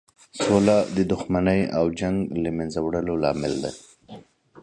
سوله 0.43 0.77
د 0.95 0.97
دښمنۍ 1.11 1.61
او 1.77 1.85
جنګ 1.99 2.17
له 2.43 2.49
مینځه 2.57 2.79
وړلو 2.83 3.13
لامل 3.23 3.53
دی. 3.63 3.71